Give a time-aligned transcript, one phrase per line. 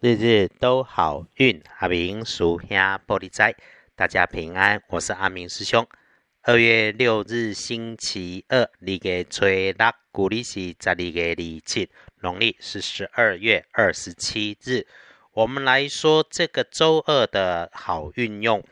[0.00, 2.68] 日日都好运，阿明属兄
[3.04, 3.52] 玻璃仔，
[3.96, 5.84] 大家平安，我是阿明师兄。
[6.42, 11.90] 二月六日星期二，你给吹拉古历是十二月二七，
[12.20, 14.86] 农历是十二月二十七日。
[15.32, 18.62] 我们来说这个周二的好运用，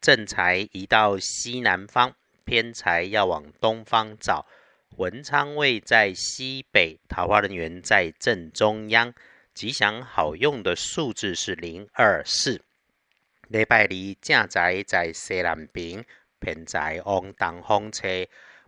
[0.00, 2.12] 正财移到西南方，
[2.44, 4.46] 偏财要往东方找。
[4.96, 9.14] 文昌位在西北，桃花人员在正中央。
[9.54, 12.62] 吉祥好用的数字是零二四。
[13.48, 16.04] 礼拜二正宅在西南边，
[16.40, 18.08] 偏在往东风车。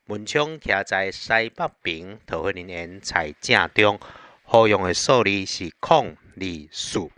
[0.05, 3.99] 门窗徛在西北边，桃花人缘在正中。
[4.43, 7.11] 好用的数字是空二数。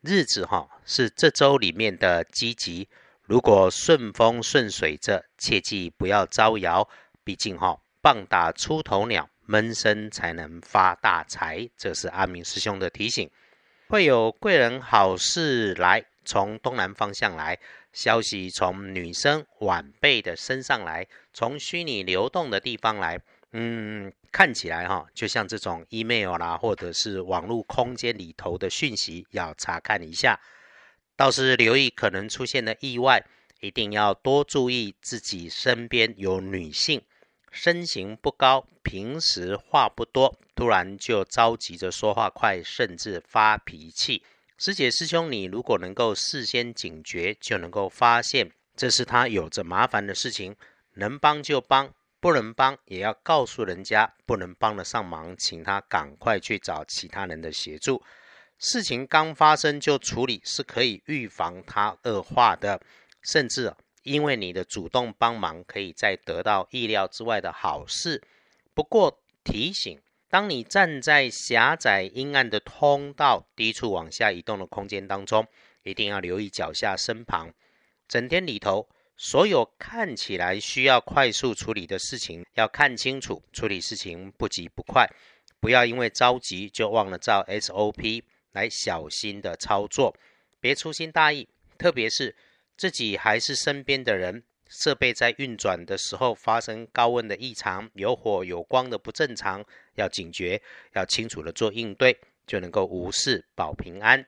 [0.00, 2.88] 日子哈是这周里面的积极。
[3.22, 6.88] 如果顺风顺水着，切记不要招摇。
[7.24, 9.28] 毕竟哈棒打出头鸟。
[9.46, 13.30] 闷声才能发大财，这是阿明师兄的提醒。
[13.88, 17.58] 会有贵人好事来，从东南方向来，
[17.92, 23.20] 消息从女生晚辈的身上来，从虚拟流动的地方来。
[23.54, 30.40] 嗯，看起来哈，就像这种 email 啦，或者是网络空间里头的讯息，要查看一下。
[31.16, 33.22] 倒是留意可能出现的意外，
[33.60, 37.02] 一定要多注意自己身边有女性。
[37.52, 44.24] 身形不高，平时话不多，突然就着急着说话快，甚至发脾气。
[44.56, 50.56] 师姐师兄，你如果能够事先警觉，就能够发现这是他有着麻烦的事情，
[50.94, 58.02] 能帮就帮，不能帮也要告诉人家，不能帮得上忙，请他赶快去找其他人的协助。
[58.58, 62.80] 事情刚发生就处理，是可以预防它恶化的，
[63.20, 63.74] 甚至。
[64.02, 68.22] 因为你的主动帮忙，可以再得到意料之外的好事。
[68.74, 75.46] 不过提醒，当你站在狭窄阴暗的通道、低处往下移动的空间当中，
[75.82, 77.52] 一定要留意脚下身旁。
[78.08, 85.08] 整天里头，所有看起来需要快速处理的事情，要看清楚，处理事情不急不快，
[85.60, 88.22] 不要因为着急就忘了照 SOP
[88.52, 90.16] 来小心的操作，
[90.60, 91.48] 别粗心大意，
[91.78, 92.34] 特别是。
[92.82, 100.60] 自己还是身边的人，设备在运转的时候发生高温的异常，有火有光的不正常，要警觉，
[100.92, 104.26] 要清楚的做应对，就能够无事保平安。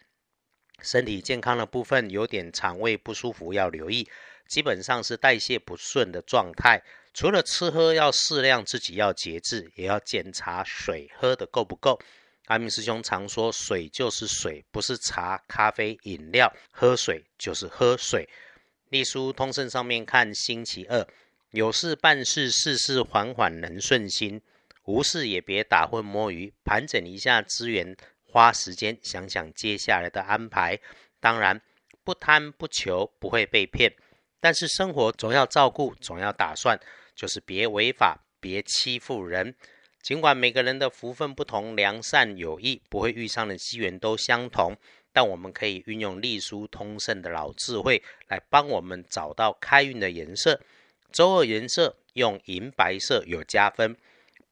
[0.80, 4.08] 身体健康的部分有点肠胃不舒服，要留意，
[4.46, 6.80] 基本上是代谢不顺的状态。
[7.12, 11.98] 除了吃喝要适量，自己要节制，也要检查水喝的够不够。
[12.46, 16.48] 阿明师兄常说，水就是水，不是茶、咖啡、饮料。
[16.70, 18.28] 喝水就是喝水。
[18.94, 21.04] 隶书通胜上面看，星期二
[21.50, 24.38] 有事办事，事事缓缓能顺心；
[24.84, 30.78] 无事也别打混摸鱼，盘整一下资源，花时间想想接下来的安排。
[31.18, 31.60] 当然，
[32.04, 33.92] 不贪不求，不会被骗。
[34.38, 36.78] 但是生活总要照顾，总要打算，
[37.16, 39.56] 就是别违法，别欺负人。
[40.02, 44.76] 尽管每个人的福分不同，良善有益，不会遇上的机缘都相同，
[45.14, 50.60] 但我们可以运用隶书通胜的老智慧来帮我们找到开运的颜色。
[51.12, 53.96] 周二颜色用银白色有加分，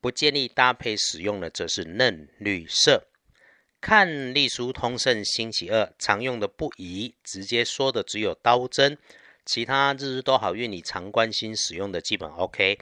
[0.00, 3.08] 不建议搭配使用的则是嫩绿色。
[3.80, 8.96] 看隶书通胜星期二常用的不宜，直接说的只有刀针，
[9.44, 12.78] 其他日日都好运你常关心使用的基本 OK。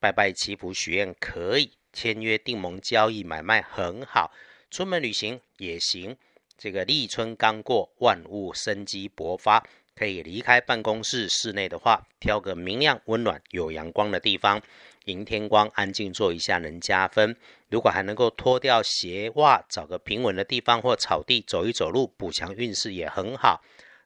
[0.00, 1.70] 拜拜祈福许愿可以。
[1.92, 4.32] 签约订盟交易买卖很好，
[4.70, 6.16] 出门旅行也行。
[6.60, 9.66] 这个立春刚过，万物生机勃发，
[9.96, 11.26] 可以离开办公室。
[11.26, 14.60] 室内的话，挑个明亮、温暖、有阳光的地方，
[15.06, 17.34] 迎天光，安静坐一下能加分。
[17.70, 23.62] 如果还能够脱掉鞋袜，找个平稳的地方或草地走一走路，补强运势也很好。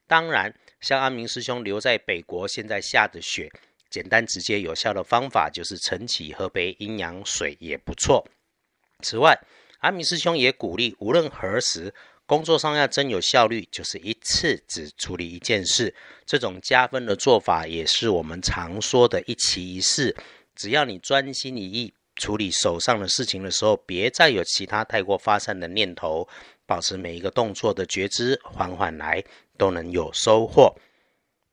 [0.07, 3.51] 当然，像阿明师兄留在北国，现在下着雪。
[3.91, 8.25] 简单直接有效的方法就是晨起喝杯阴阳水也不错。
[9.01, 9.37] 此外，
[9.81, 11.93] 阿明师兄也鼓励，无论何时
[12.27, 15.95] 工作上要真有效率，就是一次只处理一件事。
[16.25, 20.17] 这种加分的做法也是我们常说的一期一事。
[20.55, 26.27] 只要你专心一意处理手上的事情的时候，别再有其他太过发散的念头，
[26.65, 29.23] 保持每一个动作的觉知，缓缓来，
[29.59, 30.75] 都能有收获。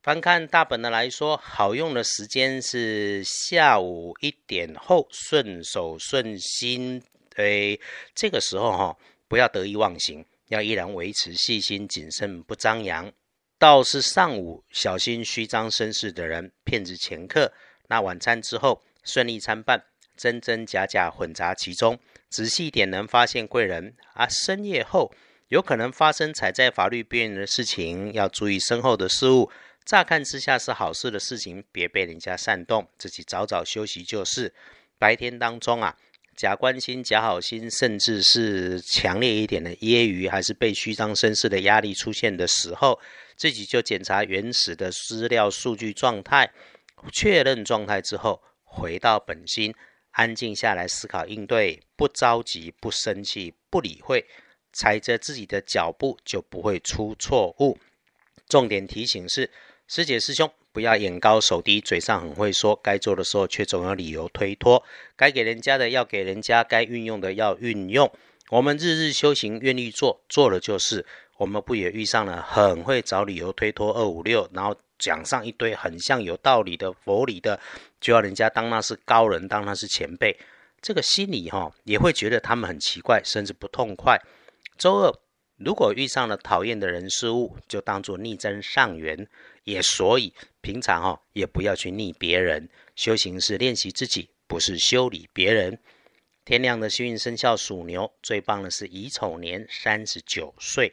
[0.01, 7.03] 翻看大本的来说，好用的时间是下午一点后，顺手顺心。
[7.35, 7.79] 诶，
[8.15, 8.97] 这个时候哈，
[9.27, 13.09] 不要得意忘形，要依然维持细心谨慎，不张扬。
[13.57, 17.53] 倒是上午小心虚张声势的人，骗子前客。
[17.87, 19.81] 那晚餐之后顺利参半，
[20.17, 21.97] 真真假假混杂其中，
[22.29, 23.95] 仔细一点能发现贵人。
[24.13, 25.13] 啊，深夜后
[25.47, 29.49] 有可能发生踩在法律边缘的事情，要注意身后的事物。
[29.85, 34.53] 乍看之下是好事的事情，别被人家煽动，自己早早休息就是。
[34.99, 35.97] 白天当中啊，
[36.41, 42.99] 假关心、假好心，甚至是强烈一点的揶揄，还是被虚张声势的压力出现的时候，
[43.37, 46.51] 自己就检查原始的资料数据状态，
[47.13, 49.71] 确认状态之后，回到本心，
[50.13, 54.25] 安静下来思考应对，不着急、不生气、不理会，
[54.73, 57.77] 踩着自己的脚步就不会出错误。
[58.49, 59.51] 重点提醒是。
[59.93, 64.81] 师姐师兄，不要眼高手低，嘴上很会说，该做的时候却总有理由推脱。
[65.17, 68.09] 该给人家的要给人家，该运用的要运用。
[68.51, 71.05] 我们日日修行，愿意做，做了就是。
[71.35, 77.59] 我们不也遇上了很会找理由推脱二五六，然后讲上一堆很像有道理的佛理的，
[77.99, 80.39] 就要人家当那是高人，当那是前辈。
[80.81, 84.17] 这个心里哈也会觉得他们很奇怪，甚至不痛快。
[84.77, 85.13] 周二，
[85.63, 89.27] 如果遇上了讨厌的人事物，就当作逆增上缘。
[89.63, 95.77] 也所以平常哦也不要去逆别人，修行是练习自己，不是修理别人。
[96.43, 100.91] 天亮的幸运生肖属牛，最棒的是乙丑年三十九岁，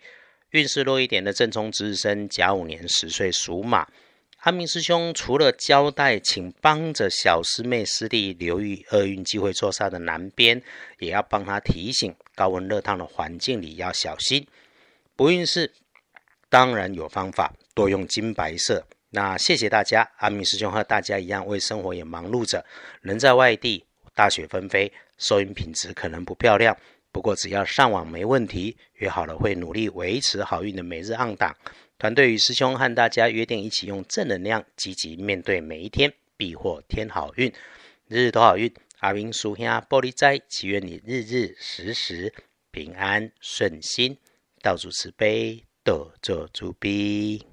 [0.50, 3.88] 运势弱一点的正冲值日生甲午年十岁属马。
[4.48, 10.62] 阿明师兄除了交代，请帮着小师妹师弟留意厄运机会坐煞的南边，
[11.00, 14.46] 也要帮他提醒高温热烫的环境里要小心。
[15.14, 15.70] 不运势
[16.48, 17.52] 当然有方法。
[17.74, 18.86] 多用金白色。
[19.10, 22.64] 那谢谢大家，阿明师兄和大家一样，为生活也忙碌着。
[23.02, 23.84] 人在外地，
[24.14, 26.74] 大雪纷飞，收音品质可能不漂亮。
[27.12, 31.54] 不过只要上网没问题，约好了会努力维持好运的每日按档。
[31.98, 37.52] 团队与师兄和大家约定，一起用正能量，积极面对每一天，必获天好运，
[38.06, 38.72] 日日都好运。
[39.00, 42.32] 阿明叔兄玻璃斋，祈愿你日日时时
[42.70, 44.16] 平安顺心，
[44.62, 47.47] 道主慈悲，多做主逼。